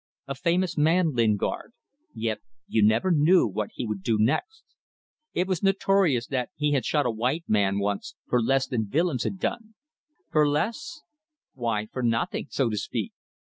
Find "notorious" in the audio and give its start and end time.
5.61-6.25